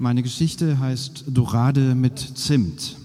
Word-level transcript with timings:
Meine 0.00 0.24
Geschichte 0.24 0.80
heißt 0.80 1.24
Dorade 1.28 1.94
mit 1.94 2.18
Zimt. 2.18 2.96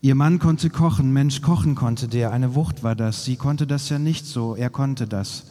Ihr 0.00 0.16
Mann 0.16 0.40
konnte 0.40 0.70
kochen, 0.70 1.12
Mensch, 1.12 1.40
kochen 1.40 1.76
konnte 1.76 2.08
der, 2.08 2.32
eine 2.32 2.56
Wucht 2.56 2.82
war 2.82 2.96
das. 2.96 3.24
Sie 3.24 3.36
konnte 3.36 3.68
das 3.68 3.90
ja 3.90 4.00
nicht 4.00 4.26
so, 4.26 4.56
er 4.56 4.70
konnte 4.70 5.06
das. 5.06 5.44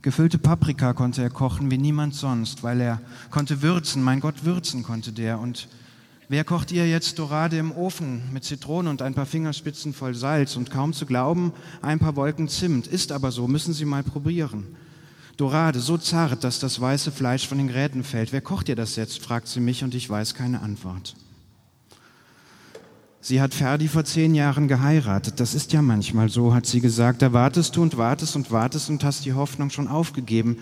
Gefüllte 0.00 0.38
Paprika 0.38 0.92
konnte 0.92 1.22
er 1.22 1.30
kochen 1.30 1.70
wie 1.70 1.78
niemand 1.78 2.16
sonst, 2.16 2.64
weil 2.64 2.80
er 2.80 3.00
konnte 3.30 3.62
würzen, 3.62 4.02
mein 4.02 4.18
Gott, 4.18 4.44
würzen 4.44 4.82
konnte 4.82 5.12
der. 5.12 5.38
Und 5.38 5.68
wer 6.28 6.42
kocht 6.42 6.72
ihr 6.72 6.88
jetzt 6.88 7.16
Dorade 7.16 7.58
im 7.58 7.70
Ofen 7.70 8.22
mit 8.32 8.42
Zitrone 8.42 8.90
und 8.90 9.02
ein 9.02 9.14
paar 9.14 9.26
Fingerspitzen 9.26 9.94
voll 9.94 10.16
Salz 10.16 10.56
und 10.56 10.72
kaum 10.72 10.94
zu 10.94 11.06
glauben, 11.06 11.52
ein 11.80 12.00
paar 12.00 12.16
Wolken 12.16 12.48
Zimt? 12.48 12.88
Ist 12.88 13.12
aber 13.12 13.30
so, 13.30 13.46
müssen 13.46 13.72
Sie 13.72 13.84
mal 13.84 14.02
probieren. 14.02 14.66
Dorade, 15.42 15.80
so 15.80 15.98
zart, 15.98 16.44
dass 16.44 16.60
das 16.60 16.80
weiße 16.80 17.10
Fleisch 17.10 17.48
von 17.48 17.58
den 17.58 17.66
Gräten 17.66 18.04
fällt. 18.04 18.30
Wer 18.30 18.42
kocht 18.42 18.68
dir 18.68 18.76
das 18.76 18.94
jetzt? 18.94 19.20
fragt 19.20 19.48
sie 19.48 19.58
mich 19.58 19.82
und 19.82 19.92
ich 19.92 20.08
weiß 20.08 20.34
keine 20.34 20.62
Antwort. 20.62 21.16
Sie 23.24 23.40
hat 23.40 23.54
Ferdi 23.54 23.86
vor 23.86 24.04
zehn 24.04 24.34
Jahren 24.34 24.66
geheiratet. 24.66 25.38
Das 25.38 25.54
ist 25.54 25.72
ja 25.72 25.80
manchmal 25.80 26.28
so, 26.28 26.54
hat 26.54 26.66
sie 26.66 26.80
gesagt. 26.80 27.22
Da 27.22 27.32
wartest 27.32 27.76
du 27.76 27.82
und 27.82 27.96
wartest 27.96 28.34
und 28.34 28.50
wartest 28.50 28.90
und 28.90 29.04
hast 29.04 29.24
die 29.24 29.32
Hoffnung 29.32 29.70
schon 29.70 29.86
aufgegeben. 29.86 30.56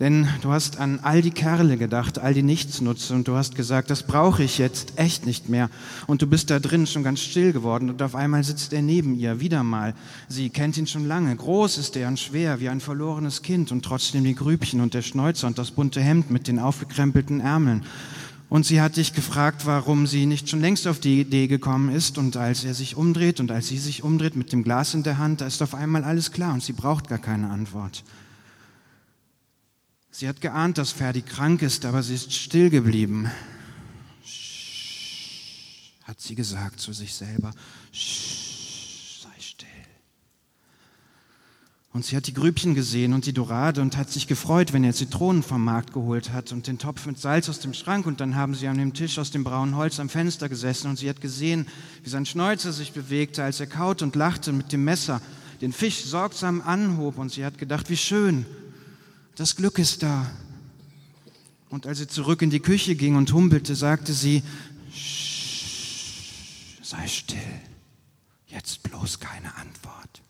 Denn 0.00 0.26
du 0.42 0.50
hast 0.50 0.80
an 0.80 0.98
all 1.04 1.22
die 1.22 1.30
Kerle 1.30 1.76
gedacht, 1.76 2.18
all 2.18 2.34
die 2.34 2.42
Nichtsnutze 2.42 3.14
und 3.14 3.28
du 3.28 3.36
hast 3.36 3.54
gesagt, 3.54 3.90
das 3.90 4.02
brauche 4.02 4.42
ich 4.42 4.58
jetzt 4.58 4.94
echt 4.96 5.24
nicht 5.24 5.48
mehr. 5.48 5.70
Und 6.08 6.20
du 6.20 6.26
bist 6.26 6.50
da 6.50 6.58
drin 6.58 6.88
schon 6.88 7.04
ganz 7.04 7.20
still 7.20 7.52
geworden 7.52 7.88
und 7.90 8.02
auf 8.02 8.16
einmal 8.16 8.42
sitzt 8.42 8.72
er 8.72 8.82
neben 8.82 9.14
ihr, 9.14 9.38
wieder 9.38 9.62
mal. 9.62 9.94
Sie 10.28 10.50
kennt 10.50 10.76
ihn 10.78 10.88
schon 10.88 11.06
lange. 11.06 11.36
Groß 11.36 11.78
ist 11.78 11.94
er 11.94 12.08
und 12.08 12.18
schwer 12.18 12.58
wie 12.58 12.70
ein 12.70 12.80
verlorenes 12.80 13.42
Kind 13.42 13.70
und 13.70 13.84
trotzdem 13.84 14.24
die 14.24 14.34
Grübchen 14.34 14.80
und 14.80 14.94
der 14.94 15.02
Schnäuzer 15.02 15.46
und 15.46 15.58
das 15.58 15.70
bunte 15.70 16.00
Hemd 16.00 16.28
mit 16.28 16.48
den 16.48 16.58
aufgekrempelten 16.58 17.38
Ärmeln. 17.38 17.84
Und 18.50 18.66
sie 18.66 18.80
hat 18.80 18.96
dich 18.96 19.14
gefragt, 19.14 19.64
warum 19.64 20.08
sie 20.08 20.26
nicht 20.26 20.50
schon 20.50 20.60
längst 20.60 20.88
auf 20.88 20.98
die 20.98 21.20
Idee 21.20 21.46
gekommen 21.46 21.94
ist. 21.94 22.18
Und 22.18 22.36
als 22.36 22.64
er 22.64 22.74
sich 22.74 22.96
umdreht 22.96 23.38
und 23.38 23.52
als 23.52 23.68
sie 23.68 23.78
sich 23.78 24.02
umdreht 24.02 24.34
mit 24.34 24.52
dem 24.52 24.64
Glas 24.64 24.92
in 24.92 25.04
der 25.04 25.18
Hand, 25.18 25.40
da 25.40 25.46
ist 25.46 25.62
auf 25.62 25.72
einmal 25.72 26.02
alles 26.02 26.32
klar 26.32 26.52
und 26.52 26.62
sie 26.62 26.72
braucht 26.72 27.08
gar 27.08 27.20
keine 27.20 27.48
Antwort. 27.48 28.02
Sie 30.10 30.28
hat 30.28 30.40
geahnt, 30.40 30.78
dass 30.78 30.90
Ferdi 30.90 31.22
krank 31.22 31.62
ist, 31.62 31.84
aber 31.84 32.02
sie 32.02 32.16
ist 32.16 32.32
still 32.34 32.68
geblieben. 32.68 33.30
hat 36.02 36.20
sie 36.20 36.34
gesagt 36.34 36.80
zu 36.80 36.92
sich 36.92 37.14
selber. 37.14 37.52
Und 41.92 42.04
sie 42.04 42.16
hat 42.16 42.28
die 42.28 42.34
Grübchen 42.34 42.76
gesehen 42.76 43.12
und 43.14 43.26
die 43.26 43.32
Dorade 43.32 43.82
und 43.82 43.96
hat 43.96 44.10
sich 44.10 44.28
gefreut, 44.28 44.72
wenn 44.72 44.84
er 44.84 44.94
Zitronen 44.94 45.42
vom 45.42 45.64
Markt 45.64 45.92
geholt 45.92 46.32
hat 46.32 46.52
und 46.52 46.68
den 46.68 46.78
Topf 46.78 47.06
mit 47.06 47.18
Salz 47.18 47.48
aus 47.48 47.58
dem 47.58 47.74
Schrank. 47.74 48.06
Und 48.06 48.20
dann 48.20 48.36
haben 48.36 48.54
sie 48.54 48.68
an 48.68 48.78
dem 48.78 48.94
Tisch 48.94 49.18
aus 49.18 49.32
dem 49.32 49.42
braunen 49.42 49.74
Holz 49.74 49.98
am 49.98 50.08
Fenster 50.08 50.48
gesessen 50.48 50.88
und 50.88 50.98
sie 50.98 51.08
hat 51.08 51.20
gesehen, 51.20 51.66
wie 52.04 52.10
sein 52.10 52.26
Schnäuzer 52.26 52.72
sich 52.72 52.92
bewegte, 52.92 53.42
als 53.42 53.58
er 53.58 53.66
kaute 53.66 54.04
und 54.04 54.14
lachte 54.14 54.52
mit 54.52 54.70
dem 54.70 54.84
Messer, 54.84 55.20
den 55.60 55.72
Fisch 55.72 56.04
sorgsam 56.04 56.62
anhob. 56.62 57.18
Und 57.18 57.32
sie 57.32 57.44
hat 57.44 57.58
gedacht, 57.58 57.90
wie 57.90 57.96
schön, 57.96 58.46
das 59.34 59.56
Glück 59.56 59.80
ist 59.80 60.04
da. 60.04 60.30
Und 61.70 61.88
als 61.88 61.98
sie 61.98 62.06
zurück 62.06 62.40
in 62.42 62.50
die 62.50 62.60
Küche 62.60 62.94
ging 62.94 63.16
und 63.16 63.32
humpelte, 63.32 63.74
sagte 63.74 64.12
sie, 64.12 64.44
sei 66.82 67.08
still, 67.08 67.38
jetzt 68.46 68.84
bloß 68.84 69.18
keine 69.18 69.56
Antwort. 69.56 70.22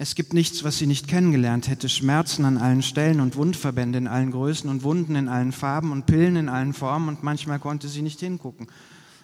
Es 0.00 0.14
gibt 0.14 0.32
nichts, 0.32 0.62
was 0.62 0.78
sie 0.78 0.86
nicht 0.86 1.08
kennengelernt 1.08 1.66
hätte. 1.66 1.88
Schmerzen 1.88 2.44
an 2.44 2.56
allen 2.56 2.82
Stellen 2.82 3.18
und 3.18 3.34
Wundverbände 3.34 3.98
in 3.98 4.06
allen 4.06 4.30
Größen 4.30 4.70
und 4.70 4.84
Wunden 4.84 5.16
in 5.16 5.28
allen 5.28 5.50
Farben 5.50 5.90
und 5.90 6.06
Pillen 6.06 6.36
in 6.36 6.48
allen 6.48 6.72
Formen 6.72 7.08
und 7.08 7.24
manchmal 7.24 7.58
konnte 7.58 7.88
sie 7.88 8.02
nicht 8.02 8.20
hingucken. 8.20 8.68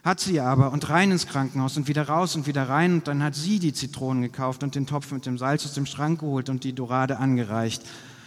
Hat 0.02 0.18
sie 0.18 0.40
aber 0.40 0.72
und 0.72 0.88
rein 0.90 1.12
ins 1.12 1.28
Krankenhaus 1.28 1.76
und 1.76 1.86
wieder 1.86 2.08
raus 2.08 2.34
und 2.34 2.48
wieder 2.48 2.68
rein 2.68 2.94
und 2.94 3.06
dann 3.06 3.22
hat 3.22 3.36
sie 3.36 3.60
die 3.60 3.72
Zitronen 3.72 4.24
gekauft 4.24 4.64
und 4.64 4.74
den 4.74 4.86
Topf 4.86 5.12
mit 5.12 5.26
dem 5.26 5.38
Salz 5.38 5.64
aus 5.64 5.74
dem 5.74 5.86
Schrank 5.86 6.18
geholt 6.18 6.48
und 6.48 6.64
die 6.64 6.72
Dorade 6.72 7.18
angereicht. 7.18 7.82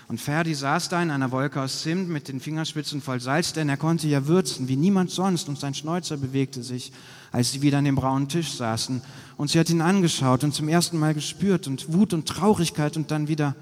Und 0.08 0.22
Ferdi 0.22 0.56
saß 0.56 0.88
da 0.88 1.04
in 1.04 1.12
einer 1.12 1.32
Wolke 1.32 1.62
aus 1.62 1.82
Zimt 1.82 2.08
mit 2.08 2.30
den 2.30 2.40
Fingerspitzen 2.40 3.02
voll 3.02 3.20
Salz, 3.20 3.52
denn 3.52 3.68
er 3.68 3.76
konnte 3.76 4.08
ja 4.08 4.26
würzen 4.26 4.70
wie 4.70 4.78
niemand 4.78 5.12
sonst 5.12 5.50
und 5.50 5.60
sein 5.60 5.74
Schnäuzer 5.74 6.16
bewegte 6.16 6.64
sich, 6.64 6.94
als 7.34 7.52
sie 7.52 7.62
wieder 7.62 7.80
an 7.80 7.84
dem 7.84 7.96
braunen 7.96 8.30
Tisch 8.30 8.54
saßen. 8.54 9.02
Und 9.36 9.50
sie 9.50 9.60
hat 9.60 9.70
ihn 9.70 9.82
angeschaut 9.82 10.46
und 10.46 10.54
zum 10.54 10.70
ersten 10.70 10.98
Mal 10.98 11.14
gespürt 11.14 11.68
und 11.68 11.92
Wut 11.92 12.14
und 12.14 12.26
Traurigkeit 12.26 12.96
und 12.96 13.12
dann 13.12 13.28
wieder 13.28 13.56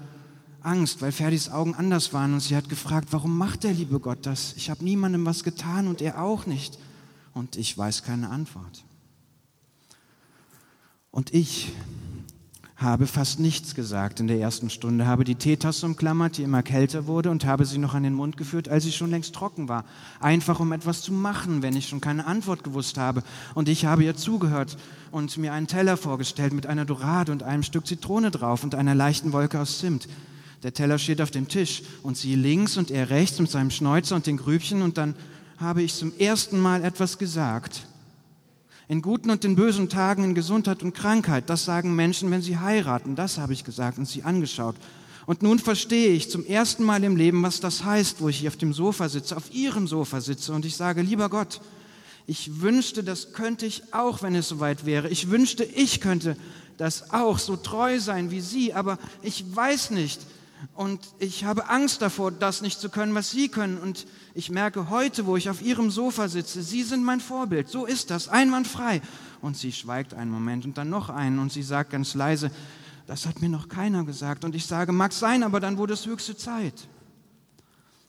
Angst, 0.62 1.02
weil 1.02 1.10
Ferdis 1.10 1.48
Augen 1.48 1.74
anders 1.74 2.12
waren 2.12 2.34
und 2.34 2.40
sie 2.40 2.54
hat 2.54 2.68
gefragt, 2.68 3.08
warum 3.10 3.36
macht 3.36 3.64
der 3.64 3.72
liebe 3.72 3.98
Gott 3.98 4.24
das? 4.24 4.54
Ich 4.56 4.70
habe 4.70 4.84
niemandem 4.84 5.26
was 5.26 5.42
getan 5.42 5.88
und 5.88 6.00
er 6.00 6.22
auch 6.22 6.46
nicht. 6.46 6.78
Und 7.34 7.56
ich 7.56 7.76
weiß 7.76 8.04
keine 8.04 8.30
Antwort. 8.30 8.84
Und 11.10 11.34
ich 11.34 11.72
habe 12.76 13.06
fast 13.06 13.40
nichts 13.40 13.74
gesagt 13.74 14.20
in 14.20 14.26
der 14.26 14.38
ersten 14.38 14.68
Stunde, 14.68 15.06
habe 15.06 15.24
die 15.24 15.34
Teetasse 15.34 15.86
umklammert, 15.86 16.36
die 16.36 16.42
immer 16.42 16.62
kälter 16.62 17.06
wurde, 17.06 17.30
und 17.30 17.46
habe 17.46 17.64
sie 17.64 17.78
noch 17.78 17.94
an 17.94 18.02
den 18.02 18.12
Mund 18.12 18.36
geführt, 18.36 18.68
als 18.68 18.84
sie 18.84 18.92
schon 18.92 19.10
längst 19.10 19.34
trocken 19.34 19.68
war. 19.68 19.86
Einfach 20.20 20.60
um 20.60 20.72
etwas 20.72 21.00
zu 21.00 21.10
machen, 21.10 21.62
wenn 21.62 21.74
ich 21.74 21.88
schon 21.88 22.02
keine 22.02 22.26
Antwort 22.26 22.64
gewusst 22.64 22.98
habe. 22.98 23.22
Und 23.54 23.70
ich 23.70 23.86
habe 23.86 24.04
ihr 24.04 24.14
zugehört 24.14 24.76
und 25.10 25.38
mir 25.38 25.54
einen 25.54 25.68
Teller 25.68 25.96
vorgestellt 25.96 26.52
mit 26.52 26.66
einer 26.66 26.84
Dorade 26.84 27.32
und 27.32 27.42
einem 27.42 27.62
Stück 27.62 27.86
Zitrone 27.86 28.30
drauf 28.30 28.62
und 28.62 28.74
einer 28.74 28.94
leichten 28.94 29.32
Wolke 29.32 29.58
aus 29.58 29.78
Zimt. 29.78 30.06
Der 30.62 30.74
Teller 30.74 30.98
steht 30.98 31.22
auf 31.22 31.30
dem 31.30 31.48
Tisch 31.48 31.82
und 32.02 32.18
sie 32.18 32.34
links 32.34 32.76
und 32.76 32.90
er 32.90 33.08
rechts 33.08 33.38
mit 33.38 33.50
seinem 33.50 33.70
Schnäuzer 33.70 34.16
und 34.16 34.26
den 34.26 34.36
Grübchen 34.36 34.82
und 34.82 34.98
dann 34.98 35.14
habe 35.58 35.82
ich 35.82 35.94
zum 35.94 36.12
ersten 36.18 36.60
Mal 36.60 36.84
etwas 36.84 37.16
gesagt 37.16 37.86
in 38.88 39.02
guten 39.02 39.30
und 39.30 39.44
in 39.44 39.56
bösen 39.56 39.88
Tagen, 39.88 40.24
in 40.24 40.34
Gesundheit 40.34 40.82
und 40.82 40.94
Krankheit. 40.94 41.50
Das 41.50 41.64
sagen 41.64 41.96
Menschen, 41.96 42.30
wenn 42.30 42.42
sie 42.42 42.58
heiraten. 42.58 43.16
Das 43.16 43.38
habe 43.38 43.52
ich 43.52 43.64
gesagt 43.64 43.98
und 43.98 44.06
sie 44.06 44.22
angeschaut. 44.22 44.76
Und 45.26 45.42
nun 45.42 45.58
verstehe 45.58 46.10
ich 46.10 46.30
zum 46.30 46.46
ersten 46.46 46.84
Mal 46.84 47.02
im 47.02 47.16
Leben, 47.16 47.42
was 47.42 47.58
das 47.58 47.84
heißt, 47.84 48.20
wo 48.20 48.28
ich 48.28 48.38
hier 48.38 48.48
auf 48.48 48.56
dem 48.56 48.72
Sofa 48.72 49.08
sitze, 49.08 49.36
auf 49.36 49.52
Ihrem 49.52 49.88
Sofa 49.88 50.20
sitze 50.20 50.52
und 50.52 50.64
ich 50.64 50.76
sage, 50.76 51.02
lieber 51.02 51.28
Gott, 51.28 51.60
ich 52.28 52.60
wünschte, 52.60 53.02
das 53.02 53.32
könnte 53.32 53.66
ich 53.66 53.92
auch, 53.92 54.22
wenn 54.22 54.36
es 54.36 54.48
soweit 54.48 54.86
wäre. 54.86 55.08
Ich 55.08 55.30
wünschte, 55.30 55.64
ich 55.64 56.00
könnte 56.00 56.36
das 56.76 57.10
auch, 57.12 57.38
so 57.38 57.56
treu 57.56 57.98
sein 57.98 58.30
wie 58.30 58.40
Sie, 58.40 58.72
aber 58.72 58.98
ich 59.22 59.44
weiß 59.54 59.90
nicht. 59.90 60.20
Und 60.74 61.00
ich 61.18 61.44
habe 61.44 61.68
Angst 61.68 62.02
davor, 62.02 62.30
das 62.30 62.60
nicht 62.60 62.80
zu 62.80 62.88
können, 62.88 63.14
was 63.14 63.30
Sie 63.30 63.48
können. 63.48 63.78
Und 63.78 64.06
ich 64.34 64.50
merke 64.50 64.90
heute, 64.90 65.26
wo 65.26 65.36
ich 65.36 65.48
auf 65.48 65.62
Ihrem 65.62 65.90
Sofa 65.90 66.28
sitze, 66.28 66.62
Sie 66.62 66.82
sind 66.82 67.04
mein 67.04 67.20
Vorbild. 67.20 67.68
So 67.68 67.86
ist 67.86 68.10
das, 68.10 68.28
einwandfrei. 68.28 69.00
Und 69.40 69.56
sie 69.56 69.72
schweigt 69.72 70.14
einen 70.14 70.30
Moment 70.30 70.64
und 70.64 70.78
dann 70.78 70.90
noch 70.90 71.08
einen 71.08 71.38
und 71.38 71.52
sie 71.52 71.62
sagt 71.62 71.90
ganz 71.90 72.14
leise, 72.14 72.50
das 73.06 73.26
hat 73.26 73.40
mir 73.40 73.48
noch 73.48 73.68
keiner 73.68 74.04
gesagt. 74.04 74.44
Und 74.44 74.54
ich 74.54 74.66
sage, 74.66 74.92
mag 74.92 75.12
sein, 75.12 75.42
aber 75.42 75.60
dann 75.60 75.78
wurde 75.78 75.94
es 75.94 76.06
höchste 76.06 76.36
Zeit. 76.36 76.88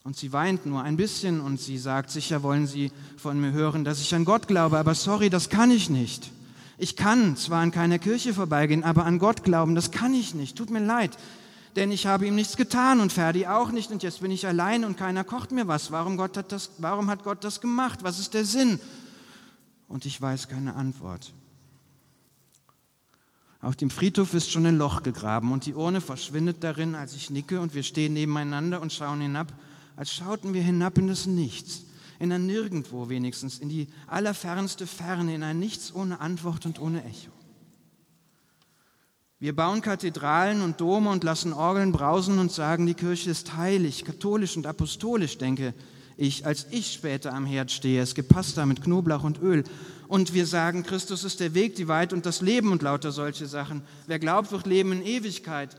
Und 0.04 0.16
sie 0.16 0.32
weint 0.32 0.66
nur 0.66 0.82
ein 0.82 0.98
bisschen 0.98 1.42
und 1.42 1.60
sie 1.60 1.78
sagt, 1.78 2.10
sicher 2.12 2.42
wollen 2.42 2.66
Sie 2.66 2.92
von 3.18 3.40
mir 3.40 3.52
hören, 3.52 3.84
dass 3.84 4.00
ich 4.00 4.16
an 4.16 4.24
Gott 4.24 4.48
glaube, 4.48 4.80
aber 4.80 4.96
sorry, 4.96 5.30
das 5.30 5.50
kann 5.50 5.70
ich 5.70 5.90
nicht. 5.90 6.32
Ich 6.78 6.96
kann 6.96 7.36
zwar 7.36 7.62
an 7.62 7.72
keiner 7.72 8.00
Kirche 8.00 8.34
vorbeigehen, 8.34 8.84
aber 8.84 9.06
an 9.06 9.20
Gott 9.20 9.44
glauben, 9.44 9.76
das 9.76 9.92
kann 9.92 10.14
ich 10.14 10.34
nicht. 10.34 10.58
Tut 10.58 10.70
mir 10.70 10.80
leid 10.80 11.18
denn 11.78 11.92
ich 11.92 12.08
habe 12.08 12.26
ihm 12.26 12.36
nichts 12.36 12.58
getan 12.58 13.00
und 13.00 13.14
Ferdi 13.14 13.46
auch 13.46 13.72
nicht 13.72 13.92
und 13.92 14.02
jetzt 14.02 14.22
bin 14.22 14.32
ich 14.32 14.48
allein 14.48 14.84
und 14.84 14.98
keiner 14.98 15.24
kocht 15.24 15.52
mir 15.52 15.68
was. 15.68 15.92
Warum, 15.92 16.18
Gott 16.18 16.36
hat 16.36 16.52
das, 16.52 16.72
warum 16.80 17.10
hat 17.10 17.24
Gott 17.24 17.44
das 17.44 17.62
gemacht? 17.62 18.00
Was 18.02 18.20
ist 18.20 18.34
der 18.34 18.46
Sinn? 18.46 18.80
Und 19.88 20.06
ich 20.06 20.20
weiß 20.20 20.48
keine 20.48 20.76
Antwort. 20.76 21.34
Auf 23.62 23.76
dem 23.76 23.92
Friedhof 23.92 24.34
ist 24.34 24.52
schon 24.52 24.66
ein 24.66 24.78
Loch 24.78 25.04
gegraben 25.04 25.52
und 25.52 25.66
die 25.66 25.76
Urne 25.76 26.02
verschwindet 26.02 26.64
darin, 26.64 26.96
als 26.96 27.16
ich 27.16 27.30
nicke 27.30 27.62
und 27.62 27.76
wir 27.76 27.84
stehen 27.84 28.14
nebeneinander 28.14 28.82
und 28.82 28.92
schauen 28.92 29.22
hinab, 29.22 29.54
als 29.96 30.14
schauten 30.14 30.54
wir 30.54 30.64
hinab 30.64 30.98
in 30.98 31.08
das 31.08 31.28
Nichts, 31.28 31.84
in 32.20 32.32
ein 32.32 32.48
Nirgendwo 32.48 33.10
wenigstens, 33.10 33.60
in 33.60 33.70
die 33.70 33.88
allerfernste 34.08 34.88
Ferne, 34.88 35.36
in 35.36 35.44
ein 35.44 35.60
Nichts 35.60 35.94
ohne 35.94 36.20
Antwort 36.22 36.66
und 36.66 36.80
ohne 36.80 37.04
Echo. 37.04 37.32
Wir 39.40 39.56
bauen 39.56 39.82
Kathedralen 39.82 40.64
und 40.64 40.82
Dome 40.82 41.12
und 41.12 41.24
lassen 41.24 41.54
Orgeln 41.54 41.92
brausen 41.92 42.40
und 42.40 42.52
sagen, 42.52 42.88
die 42.88 42.96
Kirche 42.96 43.30
ist 43.30 43.56
heilig, 43.56 44.04
katholisch 44.04 44.58
und 44.58 44.66
apostolisch, 44.66 45.38
denke 45.38 45.76
ich, 46.18 46.44
als 46.48 46.66
ich 46.72 46.92
später 46.92 47.34
am 47.34 47.46
Herd 47.46 47.70
stehe. 47.70 48.02
Es 48.02 48.16
gibt 48.16 48.30
Pasta 48.30 48.66
mit 48.66 48.82
Knoblauch 48.82 49.24
und 49.24 49.40
Öl. 49.40 49.64
Und 50.08 50.34
wir 50.34 50.48
sagen, 50.48 50.82
Christus 50.82 51.24
ist 51.24 51.40
der 51.40 51.54
Weg, 51.54 51.76
die 51.76 51.88
Wahrheit 51.88 52.14
und 52.14 52.26
das 52.26 52.42
Leben 52.42 52.72
und 52.72 52.82
lauter 52.82 53.12
solche 53.12 53.46
Sachen. 53.46 53.84
Wer 54.08 54.18
glaubt, 54.18 54.52
wird 54.52 54.66
leben 54.66 54.92
in 54.92 55.06
Ewigkeit. 55.06 55.78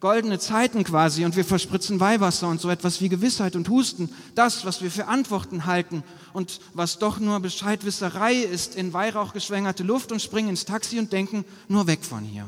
Goldene 0.00 0.38
Zeiten 0.38 0.84
quasi 0.84 1.24
und 1.24 1.34
wir 1.34 1.46
verspritzen 1.46 1.98
Weihwasser 1.98 2.48
und 2.48 2.60
so 2.60 2.68
etwas 2.68 3.00
wie 3.00 3.08
Gewissheit 3.08 3.56
und 3.56 3.70
Husten. 3.70 4.10
Das, 4.34 4.66
was 4.66 4.82
wir 4.82 4.90
für 4.90 5.08
Antworten 5.08 5.64
halten 5.64 6.02
und 6.34 6.60
was 6.74 6.98
doch 6.98 7.20
nur 7.20 7.40
Bescheidwisserei 7.40 8.34
ist, 8.34 8.74
in 8.74 8.92
Weihrauch 8.92 9.32
geschwängerte 9.32 9.82
Luft 9.82 10.12
und 10.12 10.20
springen 10.20 10.50
ins 10.50 10.66
Taxi 10.66 10.98
und 10.98 11.10
denken, 11.10 11.46
nur 11.68 11.86
weg 11.86 12.04
von 12.04 12.24
hier. 12.24 12.46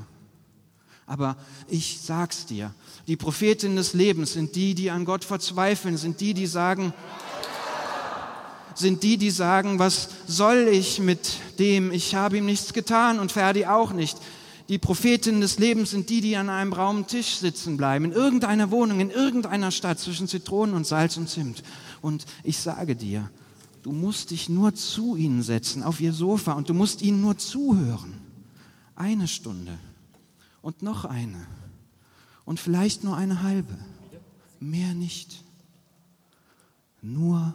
Aber 1.06 1.37
ich 1.69 2.01
sag's 2.03 2.47
dir, 2.47 2.73
die 3.06 3.17
Prophetinnen 3.17 3.77
des 3.77 3.93
Lebens 3.93 4.33
sind 4.33 4.56
die, 4.56 4.75
die 4.75 4.91
an 4.91 5.05
Gott 5.05 5.25
verzweifeln, 5.25 5.97
sind 5.97 6.21
die, 6.21 6.33
die 6.33 6.47
sagen, 6.47 6.95
sind 8.75 9.03
die, 9.03 9.19
die 9.19 9.31
sagen, 9.31 9.79
was 9.79 10.09
soll 10.27 10.69
ich 10.71 11.01
mit 11.01 11.37
dem? 11.59 11.93
Ich 11.93 12.15
habe 12.15 12.39
ihm 12.39 12.47
nichts 12.47 12.73
getan 12.73 13.21
und 13.21 13.33
Ferdi 13.33 13.67
auch 13.67 13.93
nicht. 13.93 14.19
Die 14.71 14.79
Prophetinnen 14.79 15.43
des 15.43 15.59
Lebens 15.59 15.91
sind 15.91 16.09
die, 16.09 16.23
die 16.23 16.37
an 16.37 16.49
einem 16.49 16.71
braunen 16.71 17.06
Tisch 17.06 17.37
sitzen 17.37 17.77
bleiben, 17.77 18.06
in 18.06 18.12
irgendeiner 18.12 18.71
Wohnung, 18.71 18.99
in 18.99 19.11
irgendeiner 19.11 19.71
Stadt 19.71 20.01
zwischen 20.01 20.27
Zitronen 20.27 20.75
und 20.75 20.87
Salz 20.87 21.19
und 21.19 21.29
Zimt. 21.29 21.62
Und 22.01 22.25
ich 22.43 22.56
sage 22.56 22.97
dir, 22.97 23.31
du 23.83 23.93
musst 23.93 24.31
dich 24.31 24.49
nur 24.49 24.75
zu 24.75 25.17
ihnen 25.17 25.43
setzen, 25.43 25.83
auf 25.83 26.01
ihr 26.01 26.15
Sofa, 26.15 26.53
und 26.53 26.71
du 26.71 26.75
musst 26.75 27.03
ihnen 27.03 27.21
nur 27.21 27.37
zuhören. 27.37 28.15
Eine 28.97 29.29
Stunde 29.29 29.79
und 30.64 30.81
noch 30.81 31.05
eine 31.05 31.46
und 32.46 32.58
vielleicht 32.58 33.05
nur 33.05 33.19
eine 33.19 33.43
halbe, 33.43 33.76
mehr 34.61 34.94
nicht. 34.94 35.44
Nur 37.02 37.55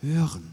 hören. 0.00 0.52